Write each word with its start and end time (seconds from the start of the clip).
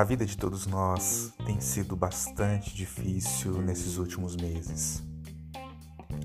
A 0.00 0.02
vida 0.02 0.24
de 0.24 0.34
todos 0.34 0.66
nós 0.66 1.30
tem 1.44 1.60
sido 1.60 1.94
bastante 1.94 2.74
difícil 2.74 3.60
nesses 3.60 3.98
últimos 3.98 4.34
meses. 4.34 5.02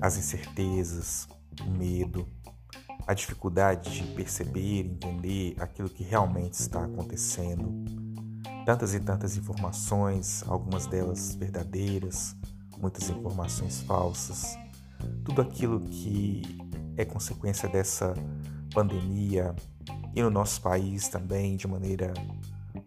As 0.00 0.16
incertezas, 0.16 1.28
o 1.60 1.68
medo, 1.68 2.26
a 3.06 3.12
dificuldade 3.12 3.90
de 3.90 4.14
perceber, 4.14 4.86
entender 4.86 5.56
aquilo 5.60 5.90
que 5.90 6.02
realmente 6.02 6.54
está 6.54 6.86
acontecendo. 6.86 7.84
Tantas 8.64 8.94
e 8.94 9.00
tantas 9.00 9.36
informações, 9.36 10.42
algumas 10.48 10.86
delas 10.86 11.34
verdadeiras, 11.34 12.34
muitas 12.78 13.10
informações 13.10 13.82
falsas. 13.82 14.56
Tudo 15.22 15.42
aquilo 15.42 15.80
que 15.80 16.40
é 16.96 17.04
consequência 17.04 17.68
dessa 17.68 18.14
pandemia 18.72 19.54
e 20.14 20.22
no 20.22 20.30
nosso 20.30 20.62
país 20.62 21.08
também 21.08 21.58
de 21.58 21.68
maneira 21.68 22.14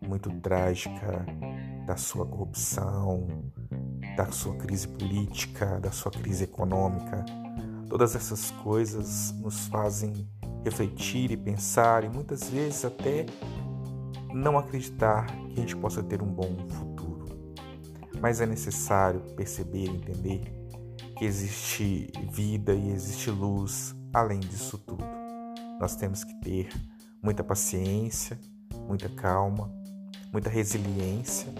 muito 0.10 0.32
trágica 0.42 1.24
da 1.86 1.96
sua 1.96 2.26
corrupção, 2.26 3.28
da 4.18 4.32
sua 4.32 4.56
crise 4.56 4.88
política, 4.88 5.80
da 5.80 5.92
sua 5.92 6.12
crise 6.12 6.46
econômica. 6.46 7.24
Todas 7.88 8.16
essas 8.16 8.50
coisas 8.50 9.32
nos 9.40 9.68
fazem 9.68 10.28
refletir 10.66 11.32
e 11.32 11.38
pensar 11.38 12.04
e 12.04 12.10
muitas 12.10 12.50
vezes 12.50 12.84
até 12.84 13.28
não 14.34 14.58
acreditar 14.58 15.28
que 15.28 15.54
a 15.54 15.62
gente 15.62 15.76
possa 15.76 16.02
ter 16.02 16.22
um 16.24 16.32
bom 16.32 16.56
futuro. 16.70 17.26
Mas 18.20 18.42
é 18.42 18.48
necessário 18.48 19.22
perceber 19.36 19.86
e 19.86 19.90
entender 19.90 20.42
que 21.18 21.24
existe 21.24 22.12
vida 22.32 22.74
e 22.74 22.92
existe 22.92 23.30
luz 23.30 23.96
além 24.12 24.40
disso 24.40 24.78
tudo. 24.80 25.06
Nós 25.80 25.96
temos 25.96 26.24
que 26.24 26.34
ter 26.42 26.70
muita 27.22 27.44
paciência, 27.44 28.40
muita 28.88 29.08
calma, 29.10 29.79
muita 30.32 30.50
resiliência 30.50 31.54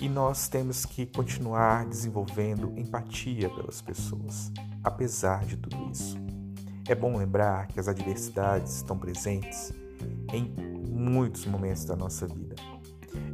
e 0.00 0.08
nós 0.08 0.48
temos 0.48 0.84
que 0.84 1.06
continuar 1.06 1.86
desenvolvendo 1.86 2.72
empatia 2.76 3.48
pelas 3.48 3.80
pessoas, 3.80 4.52
apesar 4.84 5.44
de 5.44 5.56
tudo 5.56 5.90
isso. 5.90 6.16
É 6.88 6.94
bom 6.94 7.16
lembrar 7.16 7.66
que 7.68 7.80
as 7.80 7.88
adversidades 7.88 8.76
estão 8.76 8.98
presentes 8.98 9.72
em 10.32 10.54
muitos 10.90 11.46
momentos 11.46 11.84
da 11.84 11.96
nossa 11.96 12.26
vida. 12.26 12.54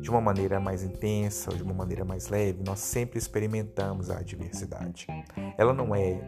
De 0.00 0.08
uma 0.08 0.20
maneira 0.20 0.61
mais 0.61 0.83
intensa 0.83 1.50
ou 1.50 1.56
de 1.56 1.62
uma 1.62 1.75
maneira 1.75 2.05
mais 2.05 2.28
leve, 2.28 2.62
nós 2.64 2.78
sempre 2.78 3.19
experimentamos 3.19 4.11
a 4.11 4.19
adversidade. 4.19 5.06
Ela 5.58 5.73
não 5.73 5.95
é 5.95 6.20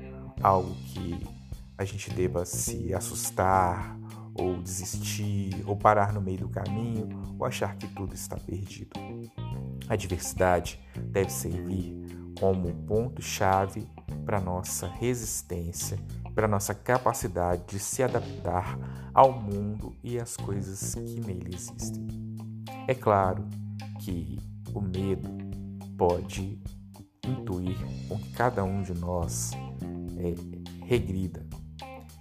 algo 0.42 0.74
que 0.74 1.26
a 1.78 1.84
gente 1.84 2.10
deva 2.10 2.44
se 2.44 2.92
assustar 2.92 3.96
ou 4.34 4.60
desistir, 4.60 5.62
ou 5.66 5.76
parar 5.76 6.12
no 6.12 6.20
meio 6.20 6.38
do 6.38 6.48
caminho, 6.48 7.08
ou 7.38 7.46
achar 7.46 7.76
que 7.76 7.86
tudo 7.88 8.14
está 8.14 8.36
perdido. 8.36 8.90
A 9.88 9.96
diversidade 9.96 10.80
deve 11.10 11.30
servir 11.30 11.94
como 12.38 12.72
ponto-chave 12.86 13.86
para 14.24 14.40
nossa 14.40 14.86
resistência, 14.86 15.98
para 16.34 16.48
nossa 16.48 16.74
capacidade 16.74 17.64
de 17.66 17.78
se 17.78 18.02
adaptar 18.02 18.78
ao 19.12 19.32
mundo 19.32 19.94
e 20.02 20.18
às 20.18 20.36
coisas 20.36 20.94
que 20.94 21.20
nele 21.20 21.54
existem. 21.54 22.06
É 22.88 22.94
claro 22.94 23.46
que 24.00 24.38
o 24.74 24.80
medo 24.80 25.30
pode 25.96 26.60
intuir 27.26 27.76
com 28.08 28.18
que 28.18 28.32
cada 28.32 28.64
um 28.64 28.82
de 28.82 28.92
nós 28.94 29.52
é, 30.18 30.84
regrida, 30.84 31.46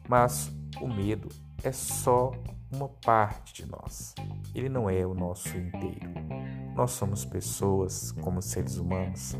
mas 0.07 0.51
o 0.81 0.87
medo 0.87 1.29
é 1.63 1.71
só 1.71 2.31
uma 2.71 2.87
parte 2.87 3.53
de 3.53 3.69
nós. 3.69 4.13
Ele 4.53 4.69
não 4.69 4.89
é 4.89 5.05
o 5.05 5.13
nosso 5.13 5.57
inteiro. 5.57 6.09
Nós 6.75 6.91
somos 6.91 7.25
pessoas, 7.25 8.11
como 8.11 8.41
seres 8.41 8.77
humanos, 8.77 9.35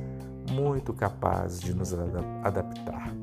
muito 0.52 0.94
capazes 0.94 1.60
de 1.62 1.74
nos 1.74 1.94
adaptar. 1.94 3.14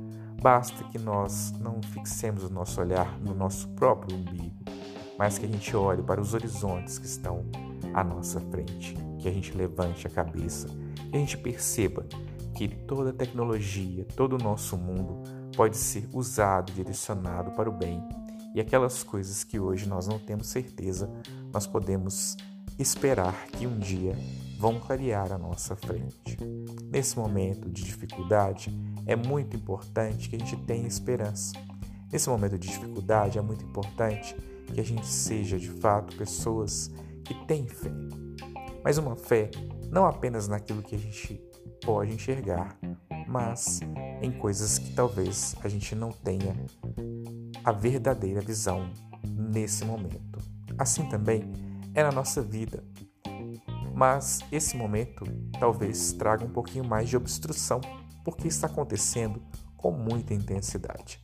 Basta 0.41 0.85
que 0.85 0.99
nós 0.99 1.53
não 1.61 1.83
fixemos 1.83 2.45
o 2.45 2.51
nosso 2.51 2.81
olhar 2.81 3.19
no 3.21 3.35
nosso 3.35 3.69
próprio 3.71 4.17
umbigo, 4.17 4.57
mas 5.19 5.39
que 5.39 5.45
a 5.45 5.49
gente 5.49 5.77
olhe 5.77 6.03
para 6.03 6.21
os 6.21 6.33
horizontes 6.33 6.99
que 6.99 7.07
estão 7.07 7.45
à 7.93 8.03
nossa 8.03 8.41
frente, 8.41 8.95
que 9.19 9.29
a 9.29 9.33
gente 9.33 9.57
levante 9.57 10.07
a 10.07 10.11
cabeça 10.11 10.69
e 11.13 11.17
a 11.17 11.19
gente 11.19 11.37
perceba 11.37 12.07
que 12.55 12.69
toda 12.69 13.13
tecnologia, 13.13 14.07
todo 14.17 14.35
o 14.35 14.43
nosso 14.43 14.77
mundo 14.77 15.23
pode 15.57 15.77
ser 15.77 16.09
usado, 16.13 16.73
direcionado 16.73 17.51
para 17.51 17.69
o 17.69 17.73
bem 17.73 18.03
e 18.55 18.61
aquelas 18.61 19.03
coisas 19.03 19.45
que 19.45 19.59
hoje 19.59 19.89
nós 19.89 20.07
não 20.07 20.19
temos 20.19 20.49
certeza, 20.49 21.11
nós 21.53 21.67
podemos 21.67 22.37
esperar 22.79 23.47
que 23.47 23.67
um 23.67 23.79
dia 23.79 24.17
vão 24.59 24.79
clarear 24.79 25.33
a 25.33 25.39
nossa 25.39 25.77
frente. 25.77 26.37
Nesse 26.91 27.19
momento 27.19 27.69
de 27.71 27.83
dificuldade, 27.83 28.75
é 29.07 29.17
muito 29.17 29.57
importante 29.57 30.29
que 30.29 30.37
a 30.37 30.39
gente 30.39 30.57
tenha 30.65 30.87
esperança. 30.87 31.53
Nesse 32.13 32.29
momento 32.29 32.59
de 32.59 32.69
dificuldade, 32.69 33.39
é 33.39 33.43
muito 33.43 33.65
importante 33.65 34.35
que 34.73 34.81
a 34.81 34.85
gente 34.85 35.07
seja 35.07 35.59
de 35.59 35.69
fato 35.69 36.17
pessoas 36.17 36.91
que 37.25 37.35
têm 37.47 37.67
fé. 37.67 37.93
Mas 38.83 38.99
uma 38.99 39.17
fé 39.17 39.51
não 39.91 40.07
apenas 40.07 40.49
naquilo 40.49 40.83
que 40.83 40.95
a 40.95 40.99
gente 40.99 41.41
pode 41.85 42.13
enxergar, 42.13 42.77
mas 43.27 43.81
em 44.21 44.31
coisas 44.31 44.79
que 44.79 44.93
talvez 44.93 45.55
a 45.63 45.69
gente 45.69 45.95
não 45.95 46.11
tenha 46.11 46.55
a 47.65 47.73
verdadeira 47.73 48.41
visão 48.41 48.91
nesse 49.27 49.85
momento. 49.85 50.39
Assim 50.79 51.09
também 51.09 51.51
é 51.95 52.03
na 52.03 52.13
nossa 52.13 52.43
vida. 52.43 52.85
Mas 53.95 54.41
esse 54.51 54.77
momento 54.77 55.25
talvez 55.59 56.13
traga 56.13 56.45
um 56.45 56.51
pouquinho 56.51 56.85
mais 56.85 57.09
de 57.09 57.17
obstrução, 57.17 57.81
porque 58.25 58.49
está 58.49 58.67
acontecendo 58.67 59.43
com 59.77 59.91
muita 59.91 60.33
intensidade. 60.33 61.21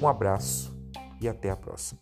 Um 0.00 0.08
abraço 0.08 0.74
e 1.20 1.28
até 1.28 1.50
a 1.50 1.56
próxima. 1.56 2.00